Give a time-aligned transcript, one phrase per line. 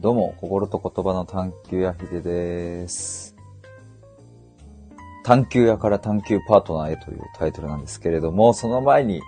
[0.00, 3.34] どうも、心と言葉の探求屋秀でです。
[5.24, 9.20] 探求屋から探求パートナーへというタイトルなんですけれども、その前に、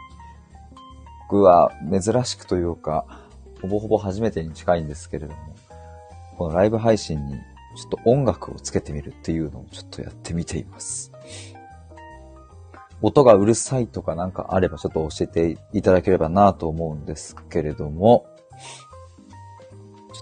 [1.28, 3.04] 僕は珍しくというか、
[3.60, 5.56] ほぼほぼ初めてに近いんですけれども、
[6.38, 11.10] このライブ配信にちょっと音楽をつけてみるっていうのをちょっとやってみています。
[13.02, 18.24] 音がうるさいとかなんかあればちょっと教えていただければなと思うんですけれども、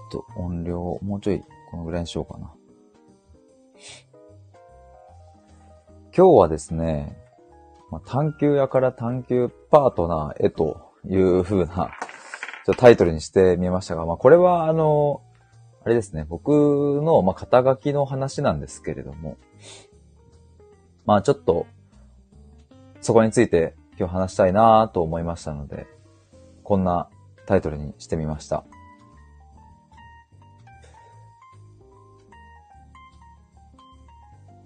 [0.09, 2.53] っと音量をもうちょいこのぐらいにしようかな。
[6.17, 7.17] 今日はですね、
[7.91, 11.91] まあ、探求屋から探求パートナーへという風な
[12.67, 15.23] ちょタイトルにしてみましたが、まあ、これはあの、
[15.85, 16.51] あれですね、僕
[17.03, 19.39] の、ま、肩書きの話なんですけれども、
[21.07, 21.67] まあちょっと、
[23.01, 25.87] そこについて今日話したいなと思いましたので、
[26.63, 27.09] こんな
[27.47, 28.65] タイトルにしてみました。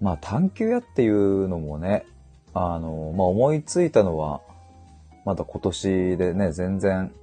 [0.03, 2.05] まあ探求屋っていうのもね、
[2.53, 4.41] あの、まあ思いついたのは、
[5.23, 7.13] まだ今年でね、全然、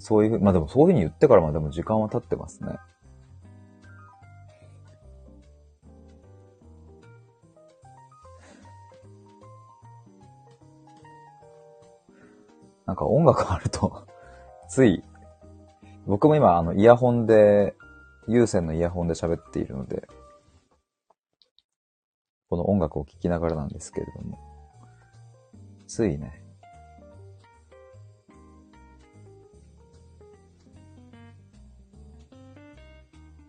[0.00, 2.70] そういうふう、まあでもそういうふうに言ってからまあでも時間は経ってますね。
[12.86, 14.04] なんか音楽あると
[14.68, 15.04] つい、
[16.08, 17.76] 僕も今あのイヤホンで、
[18.26, 20.08] 有線のイヤホンで喋っているので、
[22.48, 24.38] この音楽を聴きながらなんですけれども、
[25.86, 26.42] ついね、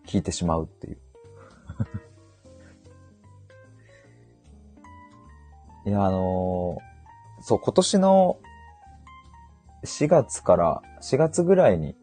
[0.05, 0.97] 聴いてしまうっていう。
[5.89, 8.39] いや、あのー、そう、今年の
[9.83, 11.95] 4月から、4月ぐらいに、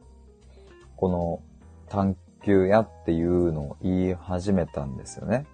[0.96, 1.42] この
[1.88, 5.46] 探求屋っていうのを言い始めたんですよね。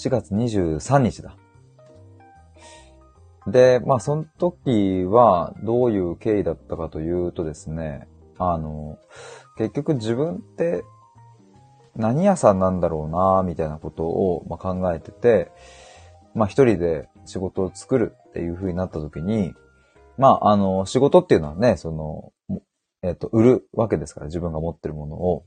[0.00, 1.36] 4月23日だ。
[3.46, 8.08] で、まあ、その時はどういう経緯だったかというとですね、
[8.38, 8.98] あの、
[9.58, 10.84] 結局自分って
[11.96, 15.50] 何屋さんなんだろうな、みたいなことを、ま考えてて、
[16.34, 19.52] まあ、一人で仕事を作るっていう風になった時に、
[20.16, 22.32] まあ、あの、仕事っていうのはね、その、
[23.02, 25.44] えっ、と、売るわけですから、自分が持ってるものを。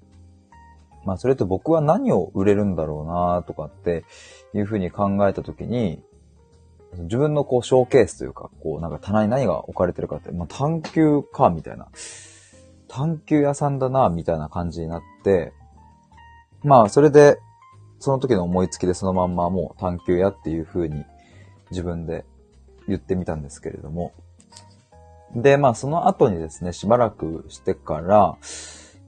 [1.06, 4.06] まあ、それと僕は何を売れるんだろうなとかって
[4.53, 6.02] いうふうに考えたときに、
[7.00, 11.88] 自分のこう、ショーケースというか、こう、なんか棚に何が置かれてるかって、まあ、探求か、みたいな。
[12.88, 15.53] 探求屋さんだな、みたいな感じになって、
[16.63, 17.40] まあ、それで、
[18.00, 21.06] その時の思いつきでそのまんまもう探求屋っていうふうに
[21.72, 22.25] 自分で
[22.88, 24.13] 言ってみたんですけれども。
[25.36, 28.38] で、まあ、その後にですね、しばらくしてから、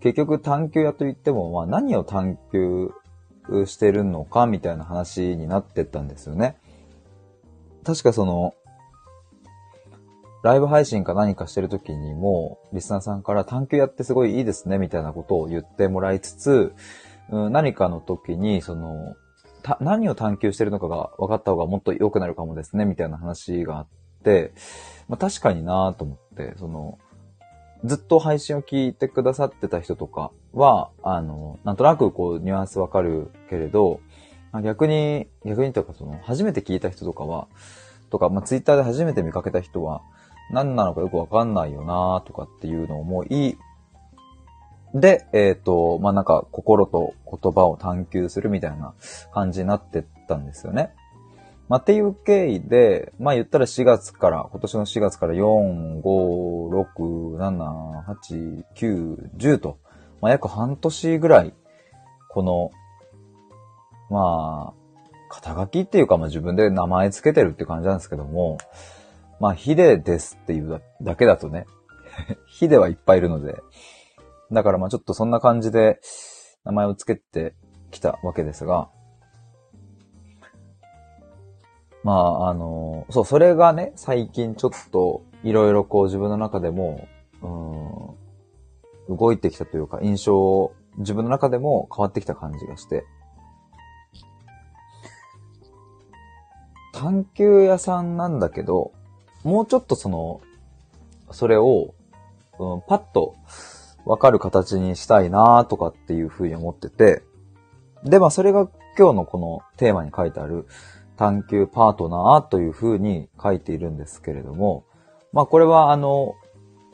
[0.01, 2.91] 結局探求屋といっても、まあ何を探求
[3.66, 6.57] してるのかみたいな話になってったんですよね。
[7.83, 8.53] 確かその、
[10.44, 16.73] ライブ配信か何かしてる時にも、リスナーさんから探求やってすごいいいですね、みたいなことを言ってもらいつつ、
[17.29, 19.16] 何かの時に、その、
[19.79, 23.88] 何を探求してるのかが分かった方がもっと良くなるかもですね、みたいな話があっ
[24.23, 24.53] て、
[25.07, 27.00] まあ確かになと思って、その、
[27.85, 34.00] ずっと配信を聞いてくださってた人とかは、あの、なんとなくこう、ニュアンスわかるけれど、
[34.63, 37.47] 逆に、逆にというかその、初めて聞いた人とかは、
[38.09, 40.01] とか、まあ、ツイッターで初めて見かけた人は、
[40.51, 43.57] 何なのかよくわかんないよなとかっていうのを思い、
[44.94, 48.94] で、えっ、ー、と、まあ、なんか、心と言葉を探求するみたいな
[49.34, 50.94] 感じになってったんですよね。
[51.68, 59.80] まあ、っていう経緯で、まあ、言ったら4月から、今年の4月から4、5、6、7、8、9、10と、
[60.22, 61.53] まあ、約半年ぐらい、
[62.30, 62.72] この、
[64.09, 64.86] まあ、
[65.30, 68.58] 肩書きっていうか、まあ、自分で名前つけてるって感じなんですけども、
[69.40, 71.66] まあ、ヒデですっていうだけだとね、
[72.47, 73.61] ヒデはいっぱいいるので、
[74.52, 76.00] だからまあちょっとそんな感じで
[76.64, 77.56] 名前をつけて
[77.91, 78.90] きたわけですが、
[82.05, 87.07] まあ、あの、そう、それがね、最近ちょっと、いろいろこう自分の中でも、
[87.41, 93.05] うん、動いてきたというか、印象、自分の中でも変わってきた感じがして。
[96.93, 98.91] 探求屋さんなんだけど、
[99.43, 100.41] もうちょっとその、
[101.31, 101.96] それを、
[102.59, 103.35] うん、パッと
[104.05, 107.23] わかる形にしたいなとかっていうふうに思ってて、
[108.03, 110.67] で、まあそれが今日のこのテーマに書いてある、
[111.17, 114.85] 探求パートナーというふうに書いているんですけれども、
[115.34, 116.35] まあこれはあの、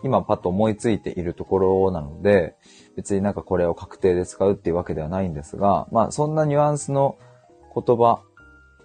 [0.04, 2.56] 今パッと思いついているところなので、
[2.96, 7.18] 別になんかこれを確定で使うっていうわけではないんですが、まあそんなニュアンスの
[7.74, 8.22] 言葉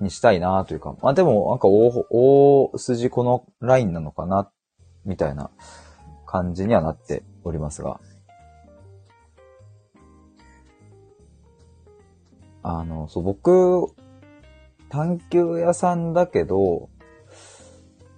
[0.01, 4.51] にしたいなというか、まあでもなんか大、大筋このラインなのかな、
[5.05, 5.51] みたいな
[6.27, 8.01] 感じにはなっておりますが。
[12.63, 13.95] あの、そう、僕、
[14.97, 16.89] 探求屋さんだけど、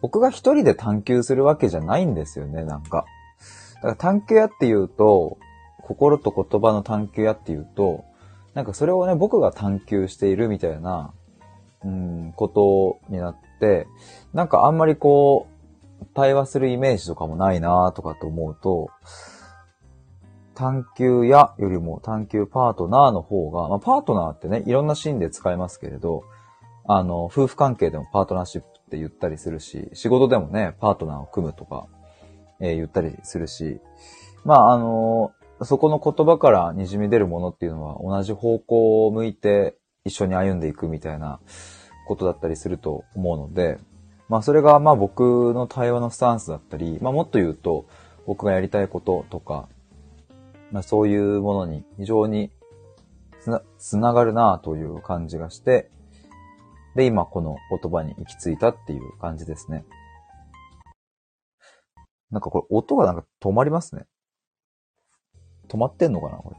[0.00, 3.04] 僕が一人で探求するわけじゃないんですよね、なんか。
[3.75, 5.38] だから探求屋って言うと、
[5.82, 8.04] 心と言葉の探求屋って言うと、
[8.54, 11.12] なんかそれをね、僕が探求しているみたいな、
[11.84, 13.88] うん、ことになって、
[14.32, 15.48] なんかあんまりこ
[16.00, 18.90] う、対話するイメージとかもないなとかと思うと、
[20.54, 26.22] 探求屋よりも探求パートナーの方が、まあ、パートナーってね、いろんなシーンで使えますけれど、
[26.88, 31.87] あの、夫婦関係でもパートナーシップって言ったりするし、仕事でもね、パートナーを組むとか、
[32.61, 33.79] えー、言ったりするし、
[34.44, 35.32] まあ、あの
[35.62, 41.40] そこの言葉から滲み出るものっていうのは同じ方向を向いて一緒に歩んでいくみたいな
[42.06, 43.79] ことだったりすると思うので、
[44.29, 47.87] まあそれがまあ僕の対話のスタンスだったり、まあもっと言うと
[48.26, 49.69] 僕がやりたいこととか、
[50.73, 52.50] まあそういうものに非常に
[53.79, 55.90] つな、がるなという感じがして、
[56.94, 59.85] で、今この言葉に行き着いたっていう感じですね。
[62.31, 64.06] なんかこれ音がなんか止まりますね。
[65.69, 66.56] 止まってんのかなこれ。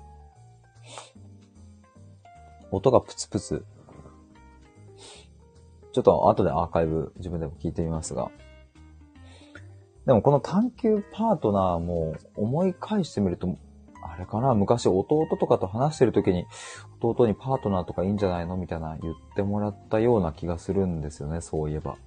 [2.72, 3.66] 音がプツプツ。
[5.92, 8.31] ちょっと後でアーカイブ自分でも聞いてみますが。
[10.06, 13.58] でもこの探求パートナーも思い返してみると、
[14.01, 14.54] あれかな？
[14.54, 16.46] 昔弟とかと話してる時に
[17.01, 18.57] 弟にパートナーとかいいんじゃないの？
[18.57, 21.98] みたいな言ってもらったような気がするんですよね、そういえば。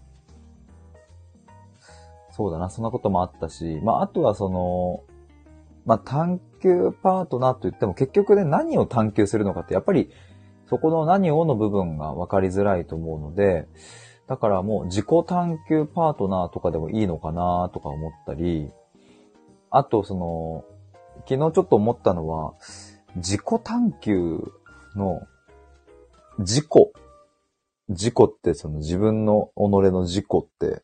[2.31, 5.05] そうだな、そんなこともあったし、まああとはその、
[5.85, 10.11] まあ、探求パートナーと言っても結局ね、何を探求するのかって、やっぱり
[10.67, 13.69] そこの何をの部分が分かりづらいと思うので、
[14.29, 18.71] だからもう自己探求パートナーとかでもいいのかなとか思ったり、
[19.71, 20.65] あとその、
[21.29, 22.55] 昨日ちょっと思ったのは、
[23.17, 24.53] 自己探求
[24.97, 25.23] の
[26.39, 26.67] 自己。
[27.89, 29.61] 自己ってその自分の己
[29.91, 30.83] の自己って、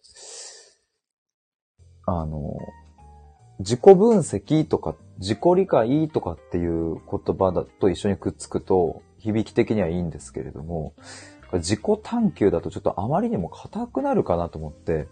[2.06, 2.56] あの、
[3.60, 10.94] 自己分析とか自己理解とかっていう言葉だと一緒にくっつくと響き的にはいいんですけれども、
[11.54, 15.08] 自己探求だとちょっとあまりにも硬くなるかなと思って、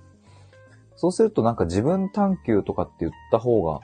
[0.97, 3.81] そうするとなんか自分探求とかって言った方が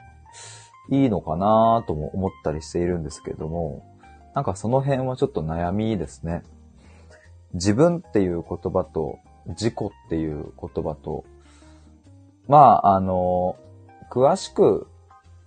[0.89, 3.85] いいのかなとも思ったりしているんですけれども、
[4.35, 6.43] なんかその辺はちょっと悩みですね。
[7.53, 11.23] 自分っていう言葉と自己っていう言葉と、
[12.47, 13.57] まあ、あの、
[14.09, 14.87] 詳しく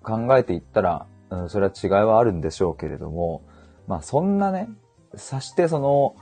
[0.03, 3.43] 考えていったら、うん、それは違いはあるんでしょうけれども、
[3.87, 4.69] まあそんなね、
[5.15, 6.15] さしてその、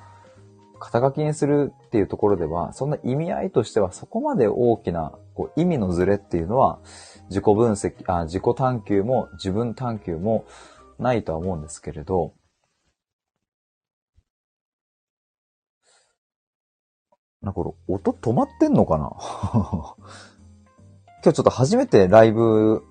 [0.80, 6.80] 肩書きにするっていうところでは、そんな意味合いとしてはそこまで大きなこう意味のズレっていうのは、
[7.28, 10.44] 自己分析あ、自己探求も自分探求も
[10.98, 12.32] ないとは思うんですけれど、
[17.42, 19.10] なんかこれ音止まってんのかな？
[21.22, 22.82] 今日ちょっと初めてライブ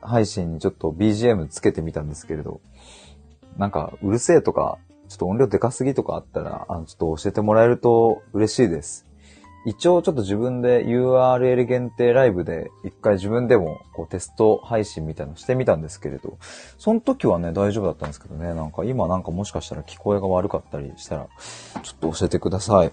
[0.00, 2.60] 配信にちょっと BGM つけてみたんですけれど、
[3.56, 4.78] なんかうるせえとか、
[5.08, 9.09] ちょっと音量でかすぎとかあったら、あの、ちょっと教えてもらえると嬉しいです。
[9.66, 16.38] 一応ちょっと自分で URL 限定ライブで一回自分でもこうテスト配信みたいのしてみたんですけれど、
[16.78, 21.28] その時はね大丈夫だったんですけどね、なんか今なんかもしかしたら聞こえが悪かったりしたら、
[21.82, 22.92] ちょっと教えてください。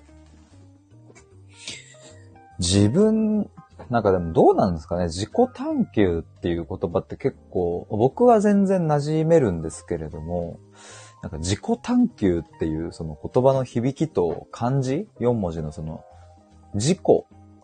[2.60, 3.50] 自分
[3.90, 10.60] なんかでもどうなんですかね自己探求っていう言葉って結構、僕は全然馴染めるんですけれども、
[11.24, 16.04] なんか自己探求っていうその言葉の響きと漢字 ?4 文字のその、
[16.74, 17.00] 自己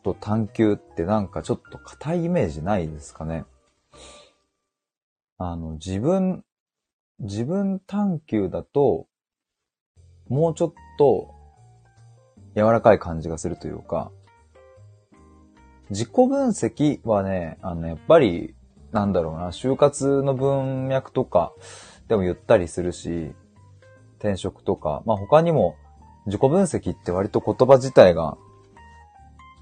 [0.04, 3.46] と探求ってなんかちょっと硬いイメージないですかね。
[5.38, 6.44] あの、自分、
[7.20, 9.08] 自分探求だと、
[10.30, 11.34] もうちょっと
[12.56, 14.12] 柔らかい感じがするというか、
[15.90, 18.56] 自己分析はね、あの、やっぱり、
[18.92, 21.54] なんだろうな、就活の文脈とか
[22.08, 23.34] でも言ったりするし、
[24.20, 25.76] 転職とか、まあ他にも
[26.26, 28.38] 自己分析って割と言葉自体が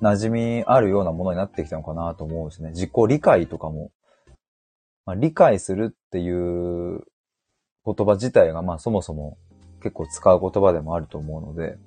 [0.02, 2.70] 馴染みあるようなものになってきたのかなと思うしね。
[2.70, 3.92] 自己理解とかも、
[5.06, 7.04] まあ、理解するっていう
[7.86, 9.38] 言葉自体がまあそもそも
[9.82, 11.78] 結構使う言葉でもあると思うので、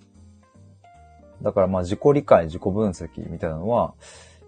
[1.42, 3.94] だからまあ自己理解、自己分析みたいなのは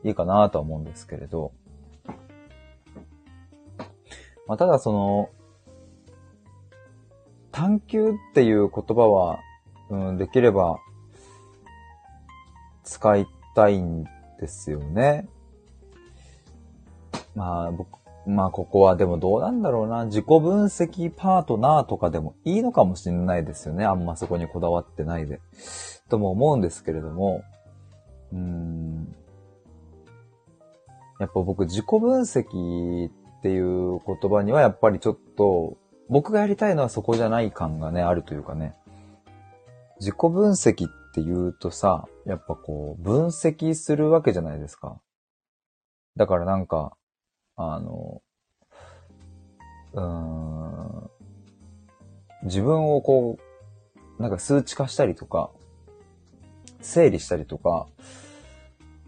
[0.04, 1.52] いいかなとは思うんですけれど、
[4.46, 5.30] まあ、ただその、
[7.50, 9.40] 探求っていう言葉は、
[9.90, 10.78] うん、できれば
[12.84, 13.26] 使い
[13.56, 14.04] たいん
[14.38, 15.26] ですよね。
[17.34, 20.04] まあ僕、まあここはでもどうなんだろうな。
[20.04, 23.84] 自己分析パートナーとかでもいいのかもしれないですよね。
[23.84, 25.40] あんまそこにこだわってないで。
[26.08, 27.42] とも思うんですけれども。
[28.32, 29.14] うーん。
[31.18, 33.10] やっぱ僕自己分析っ
[33.42, 35.78] ていう言葉にはやっぱりちょっと
[36.10, 38.74] 僕がやりたいのはそこじゃない感がね、あるというかね。
[39.98, 45.00] 自己分析っって言うとさ、やっぱこう、分析するわけじゃないですか。
[46.14, 46.94] だからなんか、
[47.56, 48.20] あの、
[49.94, 51.10] うーん、
[52.42, 53.38] 自分をこ
[54.18, 55.50] う、なんか数値化したりとか、
[56.82, 57.86] 整理したりとか、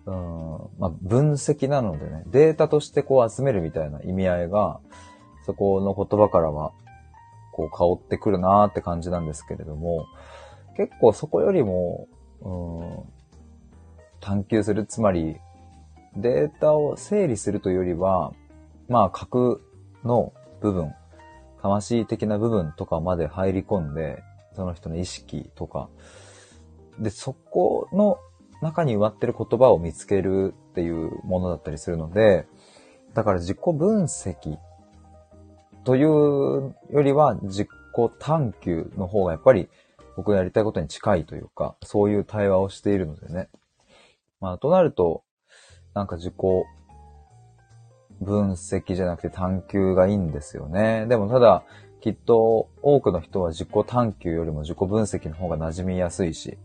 [0.06, 0.14] うん、
[0.78, 4.80] まあ、分析なのでね、データとしてこう集めるみたいな意味合いが、
[5.44, 6.72] そこの言葉からは、
[7.52, 10.06] こう香ってくるなーって感じなんですけれども、
[10.78, 12.06] 結構そこよりも、
[12.40, 15.36] うん、探求する、つまり、
[16.16, 18.32] データを整理するというよりは、
[18.88, 19.60] まあ、核
[20.04, 20.94] の部分、
[21.60, 24.22] 魂的な部分とかまで入り込んで、
[24.54, 25.88] その人の意識とか、
[27.00, 28.18] で、そこの
[28.62, 32.46] 中に埋まってる言葉を見つけるっていうものだったりするので、
[33.14, 34.58] だから自己分析
[35.82, 37.68] というよりは自己
[38.20, 39.68] 探求の方がやっぱり
[40.18, 43.48] 僕がやりたいことに近いというか、そういう対話をしているのでね。
[44.40, 45.22] まあ、となると、
[45.94, 46.34] なんか自己
[48.20, 51.06] 分析じゃなくて探求がいいんですよね。
[51.06, 51.62] でもただ、
[52.00, 56.58] きっと多くの人は自己探求よりも自己分析の方が馴染みやすいし、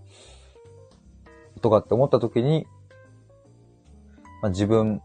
[1.62, 2.66] とかって思った時に、
[4.42, 5.00] まあ、自分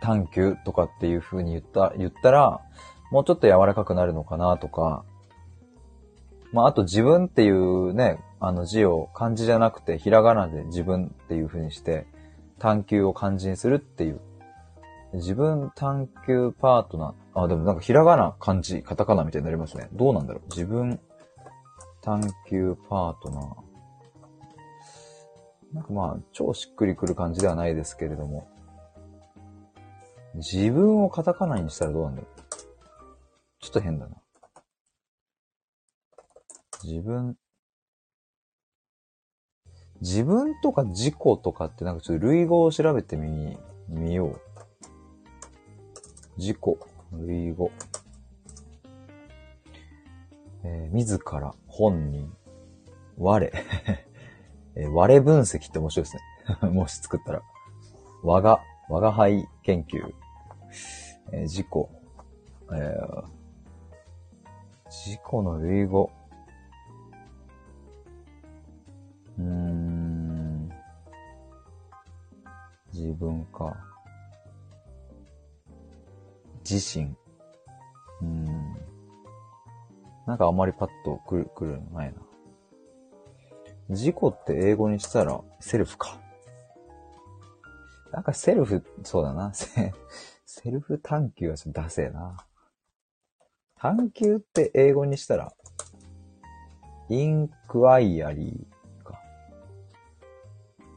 [0.00, 2.62] 探求とかっていう風に言った、言ったら、
[3.10, 5.04] もうちょっと柔らかくなるのかなとか、
[6.54, 12.06] まあ、あと自分っていうね、あの字を漢字じゃなくてひらがなで自分っていう風にして、
[12.60, 14.20] 探求を漢字にするっていう
[15.14, 17.42] 自分探求パートナー。
[17.42, 19.88] あ、でもなんかひらがな、漢字、カタカナみたいになりますね。
[19.94, 21.00] どうなんだろう自分
[22.02, 23.44] 探求パートナー。
[25.74, 28.46] なんかまあ、超しっくりくる感じではないですけれども。
[30.34, 32.42] 自分をカタカナにしたらどうなんだろう
[33.60, 34.14] ちょっと変だな。
[36.84, 37.38] 自分、
[40.02, 43.56] 自分とか自己とかってなんかちょっと類語を調べてみ、
[43.88, 44.40] みよう。
[46.36, 46.58] 自己、
[47.12, 47.70] 類語。
[50.62, 52.30] えー、自ら、本人、
[53.16, 53.50] 我。
[54.76, 56.16] えー、我分析って面白いです
[56.62, 56.68] ね。
[56.68, 57.42] もし作ったら。
[58.22, 58.60] 我が、
[58.90, 60.12] 我が輩研究。
[61.32, 61.66] えー、自己。
[62.72, 63.24] えー、
[64.90, 66.10] 自己の類語。
[69.38, 70.68] うん。
[72.92, 73.76] 自分か。
[76.68, 77.14] 自身。
[78.22, 78.44] うん。
[80.26, 82.14] なんかあまりパッとくる、くるのないな。
[83.90, 86.18] 自己って英語にしたらセルフか。
[88.12, 89.52] なんかセルフ、そうだな。
[89.54, 89.92] セ
[90.46, 92.46] セルフ探求はちょっとダセえな。
[93.76, 95.52] 探求って英語にしたら、
[97.08, 98.73] インクワイアリー。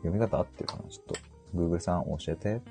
[0.07, 0.83] 読み方合ってるかな？
[0.89, 1.15] ちょっと、
[1.55, 2.61] Google さん教えて。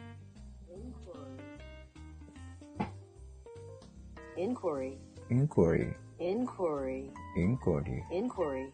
[4.36, 4.98] inquiry,
[5.30, 8.02] inquiry, inquiry, inquiry.
[8.10, 8.70] inquiry,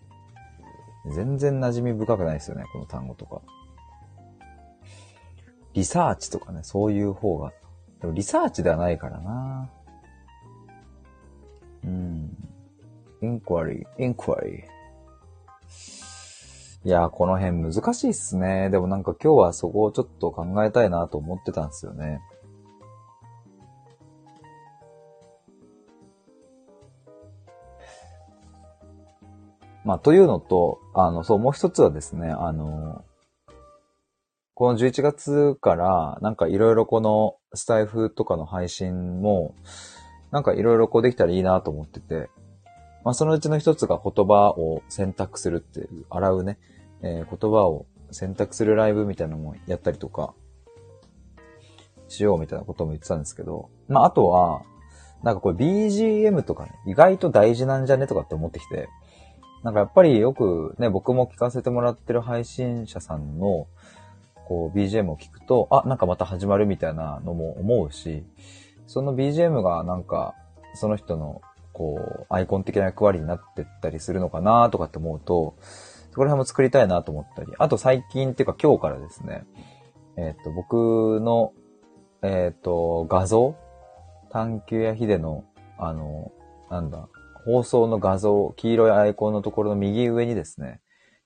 [1.15, 3.43] 全然馴染み深くないですよね、この単語とか。
[5.73, 7.53] リサーチとかね、そういう方が。
[8.01, 9.71] でもリサーチではないからな。
[11.85, 12.37] うん。
[13.23, 14.65] inquiry, inquiry.
[16.85, 18.69] いやー、この辺難しいっすね。
[18.71, 22.21] でもなんか今日はそこをちょっと考えたいなと思ってたんですよね。
[29.85, 33.05] まあ、というのと、あの、そう、もう一つはですね、あの、
[34.55, 39.55] この11月から、なんかいろいろこのスタイフとかの配信も、
[40.31, 42.31] なんかいろいろこうできたらいいなと思ってて、
[43.05, 46.59] まあそのうちの一つが言葉を選択するっていう、洗うね、
[47.03, 50.35] えー、言葉を選択するライブみたいなのもやったりとか、
[52.09, 54.63] しようみたいなことも言ってたんですけど、まああとは、
[55.23, 58.89] なんかこれ BGM とかね、意外と大事なんじゃねとかって思ってきて、
[59.63, 63.69] なんかやっぱりよくね、僕も聞かせてもらってる配信者さんの、
[64.47, 68.25] こう BGM を聞くと、あ、なんかまた始まるみたいなのも思うし、
[68.87, 70.35] その BGM がなんか、
[70.75, 71.41] その人の、
[71.73, 75.57] こう、アイコン的な役割になってったりするのかなとかって思うと、
[76.11, 79.45] そこら辺も作りたいなと思ったり、あと最近っていうか今日からですね、
[80.17, 81.53] えっ、と、僕の、
[82.23, 83.57] えっ、と、画像
[84.31, 85.45] 探求やヒデの、
[85.79, 86.33] あの、
[86.71, 87.09] なんだ、
[87.45, 90.81] 放送の画像、黄色いアイコンのところの右上にですね、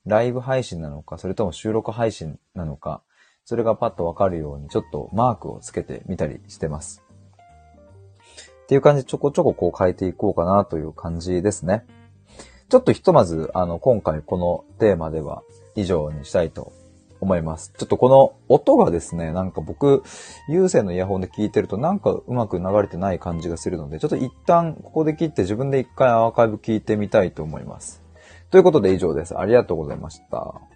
[0.06, 3.02] ライブ配信なのか、それとも収録配信なのか、
[3.44, 7.05] それがパッとわかるように、ちょっとマークをつけてみたりしてます。
[8.66, 11.86] っていう感じでちょこちょここう変えていこうかなという感じですね。
[12.68, 15.44] ちょっとひとまず、あの、今回このテーマでは
[15.76, 16.72] 以上にしたいと
[17.20, 17.72] 思います。
[17.78, 20.02] ちょっとこの音がですね、なんか僕、
[20.48, 28.02] 有線のイヤホンで聞いてるとなんかうまく流れてない感じがするので、ちょっと一旦ここで切って自分で一回アーカイブ聞いてみたいと思います。
[28.50, 29.38] ということで以上です。
[29.38, 30.75] ありがとうございました。